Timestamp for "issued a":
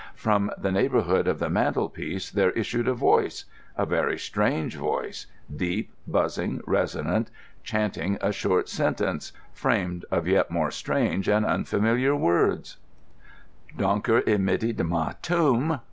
2.53-2.95